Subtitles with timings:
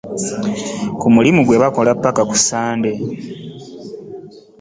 [0.99, 2.91] Ku mulimu gwe bakola ppaka ku Ssande.